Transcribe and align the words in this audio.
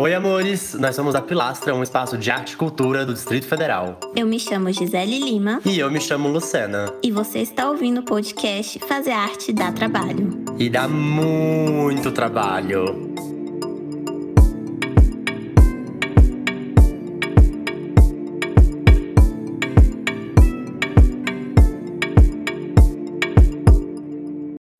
Oi, 0.00 0.14
amores! 0.14 0.74
Nós 0.74 0.94
somos 0.94 1.16
a 1.16 1.20
Pilastra, 1.20 1.74
um 1.74 1.82
espaço 1.82 2.16
de 2.16 2.30
arte 2.30 2.52
e 2.52 2.56
cultura 2.56 3.04
do 3.04 3.12
Distrito 3.12 3.48
Federal. 3.48 3.98
Eu 4.14 4.28
me 4.28 4.38
chamo 4.38 4.70
Gisele 4.70 5.18
Lima. 5.18 5.60
E 5.64 5.76
eu 5.76 5.90
me 5.90 6.00
chamo 6.00 6.28
Lucena. 6.28 6.86
E 7.02 7.10
você 7.10 7.40
está 7.40 7.68
ouvindo 7.68 7.98
o 7.98 8.04
podcast 8.04 8.78
Fazer 8.78 9.10
Arte 9.10 9.52
dá 9.52 9.72
Trabalho. 9.72 10.44
E 10.56 10.70
dá 10.70 10.86
muito 10.86 12.12
trabalho. 12.12 13.12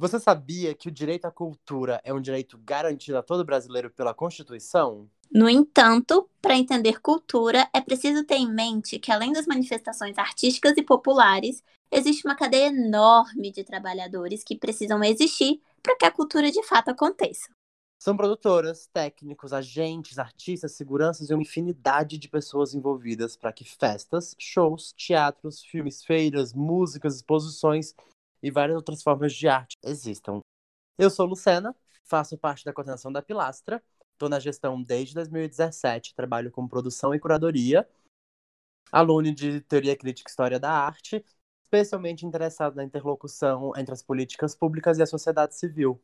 Você 0.00 0.18
sabia 0.18 0.74
que 0.74 0.88
o 0.88 0.90
direito 0.90 1.26
à 1.26 1.30
cultura 1.30 2.00
é 2.02 2.10
um 2.10 2.22
direito 2.22 2.56
garantido 2.56 3.18
a 3.18 3.22
todo 3.22 3.44
brasileiro 3.44 3.90
pela 3.90 4.14
Constituição? 4.14 5.06
No 5.30 5.46
entanto, 5.46 6.26
para 6.40 6.56
entender 6.56 7.02
cultura, 7.02 7.68
é 7.70 7.82
preciso 7.82 8.24
ter 8.24 8.36
em 8.36 8.50
mente 8.50 8.98
que, 8.98 9.12
além 9.12 9.30
das 9.30 9.46
manifestações 9.46 10.16
artísticas 10.16 10.72
e 10.78 10.82
populares, 10.82 11.62
existe 11.92 12.26
uma 12.26 12.34
cadeia 12.34 12.68
enorme 12.68 13.52
de 13.52 13.62
trabalhadores 13.62 14.42
que 14.42 14.56
precisam 14.56 15.04
existir 15.04 15.60
para 15.82 15.94
que 15.94 16.06
a 16.06 16.10
cultura 16.10 16.50
de 16.50 16.62
fato 16.62 16.88
aconteça. 16.88 17.50
São 18.02 18.16
produtoras, 18.16 18.88
técnicos, 18.90 19.52
agentes, 19.52 20.18
artistas, 20.18 20.72
seguranças 20.72 21.28
e 21.28 21.34
uma 21.34 21.42
infinidade 21.42 22.16
de 22.16 22.26
pessoas 22.26 22.72
envolvidas 22.72 23.36
para 23.36 23.52
que 23.52 23.66
festas, 23.66 24.34
shows, 24.38 24.94
teatros, 24.94 25.62
filmes, 25.62 26.02
feiras, 26.02 26.54
músicas, 26.54 27.16
exposições 27.16 27.94
e 28.42 28.50
várias 28.50 28.76
outras 28.76 29.02
formas 29.02 29.32
de 29.32 29.48
arte 29.48 29.76
existam. 29.82 30.40
Eu 30.98 31.10
sou 31.10 31.26
Lucena, 31.26 31.74
faço 32.04 32.36
parte 32.36 32.64
da 32.64 32.72
coordenação 32.72 33.12
da 33.12 33.22
Pilastra, 33.22 33.82
estou 34.12 34.28
na 34.28 34.38
gestão 34.38 34.82
desde 34.82 35.14
2017, 35.14 36.14
trabalho 36.14 36.50
com 36.50 36.68
produção 36.68 37.14
e 37.14 37.18
curadoria, 37.18 37.88
aluno 38.92 39.32
de 39.32 39.60
Teoria 39.62 39.96
Crítica 39.96 40.28
e 40.28 40.30
História 40.30 40.60
da 40.60 40.70
Arte, 40.70 41.24
especialmente 41.64 42.26
interessado 42.26 42.74
na 42.74 42.84
interlocução 42.84 43.72
entre 43.76 43.94
as 43.94 44.02
políticas 44.02 44.54
públicas 44.54 44.98
e 44.98 45.02
a 45.02 45.06
sociedade 45.06 45.54
civil. 45.54 46.00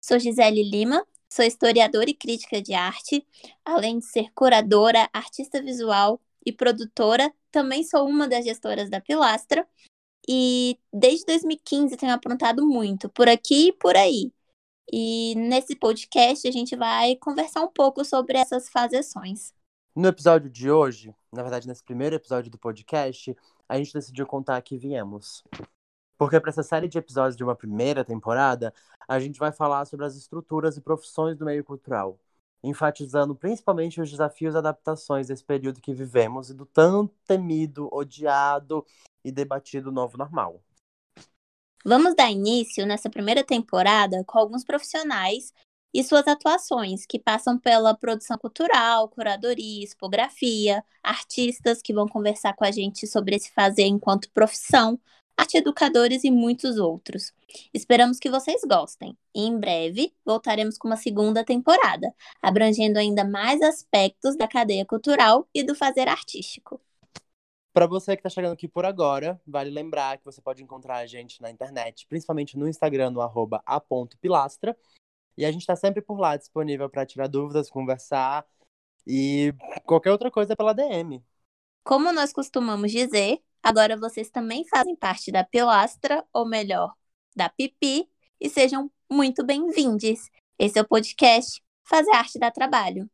Sou 0.00 0.18
Gisele 0.18 0.62
Lima, 0.62 1.04
sou 1.28 1.44
historiadora 1.44 2.08
e 2.08 2.14
crítica 2.14 2.62
de 2.62 2.72
arte, 2.72 3.26
além 3.64 3.98
de 3.98 4.06
ser 4.06 4.32
curadora, 4.32 5.10
artista 5.12 5.60
visual 5.60 6.20
e 6.46 6.52
produtora, 6.52 7.32
também 7.50 7.82
sou 7.82 8.08
uma 8.08 8.28
das 8.28 8.44
gestoras 8.44 8.88
da 8.88 9.00
Pilastra 9.00 9.66
e 10.28 10.78
desde 10.92 11.24
2015 11.24 11.96
tenho 11.96 12.12
aprontado 12.12 12.66
muito, 12.66 13.08
por 13.08 13.28
aqui 13.28 13.68
e 13.68 13.72
por 13.72 13.96
aí. 13.96 14.30
E 14.92 15.34
nesse 15.36 15.74
podcast 15.74 16.46
a 16.46 16.50
gente 16.50 16.76
vai 16.76 17.16
conversar 17.16 17.62
um 17.62 17.72
pouco 17.72 18.04
sobre 18.04 18.36
essas 18.36 18.68
faseções. 18.68 19.54
No 19.96 20.08
episódio 20.08 20.50
de 20.50 20.70
hoje, 20.70 21.14
na 21.32 21.42
verdade 21.42 21.66
nesse 21.66 21.82
primeiro 21.82 22.14
episódio 22.14 22.50
do 22.50 22.58
podcast, 22.58 23.34
a 23.66 23.78
gente 23.78 23.92
decidiu 23.92 24.26
contar 24.26 24.60
que 24.60 24.76
viemos. 24.76 25.42
Porque 26.18 26.38
para 26.38 26.50
essa 26.50 26.62
série 26.62 26.88
de 26.88 26.98
episódios 26.98 27.36
de 27.36 27.44
uma 27.44 27.54
primeira 27.54 28.04
temporada, 28.04 28.74
a 29.06 29.18
gente 29.18 29.38
vai 29.38 29.52
falar 29.52 29.86
sobre 29.86 30.04
as 30.04 30.14
estruturas 30.14 30.76
e 30.76 30.80
profissões 30.80 31.36
do 31.36 31.44
meio 31.44 31.64
cultural, 31.64 32.18
enfatizando 32.62 33.34
principalmente 33.34 34.00
os 34.00 34.10
desafios 34.10 34.54
e 34.54 34.58
adaptações 34.58 35.28
desse 35.28 35.44
período 35.44 35.80
que 35.80 35.94
vivemos 35.94 36.50
e 36.50 36.54
do 36.54 36.66
tão 36.66 37.06
temido, 37.26 37.88
odiado 37.92 38.84
e 39.28 39.32
debatido 39.32 39.92
novo 39.92 40.16
normal. 40.16 40.62
Vamos 41.84 42.14
dar 42.14 42.30
início 42.30 42.84
nessa 42.86 43.08
primeira 43.08 43.44
temporada 43.44 44.24
com 44.26 44.38
alguns 44.38 44.64
profissionais 44.64 45.52
e 45.94 46.04
suas 46.04 46.26
atuações, 46.26 47.06
que 47.06 47.18
passam 47.18 47.58
pela 47.58 47.94
produção 47.94 48.36
cultural, 48.36 49.08
curadoria, 49.08 49.84
expografia, 49.84 50.84
artistas 51.02 51.80
que 51.80 51.94
vão 51.94 52.06
conversar 52.06 52.54
com 52.54 52.64
a 52.64 52.70
gente 52.70 53.06
sobre 53.06 53.36
esse 53.36 53.50
fazer 53.52 53.84
enquanto 53.84 54.30
profissão, 54.32 54.98
arte 55.36 55.56
educadores 55.56 56.24
e 56.24 56.30
muitos 56.30 56.78
outros. 56.78 57.32
Esperamos 57.72 58.18
que 58.18 58.28
vocês 58.28 58.60
gostem. 58.66 59.16
E 59.34 59.46
em 59.46 59.58
breve 59.58 60.12
voltaremos 60.24 60.76
com 60.76 60.88
uma 60.88 60.96
segunda 60.96 61.44
temporada, 61.44 62.12
abrangendo 62.42 62.98
ainda 62.98 63.24
mais 63.24 63.62
aspectos 63.62 64.36
da 64.36 64.48
cadeia 64.48 64.84
cultural 64.84 65.48
e 65.54 65.62
do 65.62 65.74
fazer 65.74 66.08
artístico. 66.08 66.80
Para 67.78 67.86
você 67.86 68.16
que 68.16 68.18
está 68.18 68.28
chegando 68.28 68.54
aqui 68.54 68.66
por 68.66 68.84
agora, 68.84 69.40
vale 69.46 69.70
lembrar 69.70 70.18
que 70.18 70.24
você 70.24 70.42
pode 70.42 70.60
encontrar 70.64 70.96
a 70.96 71.06
gente 71.06 71.40
na 71.40 71.48
internet, 71.48 72.08
principalmente 72.08 72.58
no 72.58 72.66
Instagram, 72.66 73.10
no 73.10 73.20
arroba 73.20 73.62
a.pilastra. 73.64 74.76
E 75.36 75.44
a 75.44 75.52
gente 75.52 75.60
está 75.60 75.76
sempre 75.76 76.02
por 76.02 76.18
lá, 76.18 76.36
disponível 76.36 76.90
para 76.90 77.06
tirar 77.06 77.28
dúvidas, 77.28 77.70
conversar 77.70 78.44
e 79.06 79.54
qualquer 79.84 80.10
outra 80.10 80.28
coisa 80.28 80.56
pela 80.56 80.72
DM. 80.72 81.22
Como 81.84 82.12
nós 82.12 82.32
costumamos 82.32 82.90
dizer, 82.90 83.40
agora 83.62 83.96
vocês 83.96 84.28
também 84.28 84.64
fazem 84.66 84.96
parte 84.96 85.30
da 85.30 85.44
Pilastra, 85.44 86.26
ou 86.32 86.48
melhor, 86.48 86.92
da 87.36 87.48
Pipi, 87.48 88.10
e 88.40 88.50
sejam 88.50 88.90
muito 89.08 89.46
bem-vindos. 89.46 90.28
Esse 90.58 90.80
é 90.80 90.82
o 90.82 90.88
podcast 90.88 91.62
Fazer 91.84 92.10
Arte 92.10 92.40
dá 92.40 92.50
Trabalho. 92.50 93.08